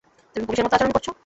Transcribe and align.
তুমি 0.35 0.45
পুলিশের 0.47 0.65
মতো 0.65 0.75
আচরণ 0.75 0.91
করছ। 0.93 1.07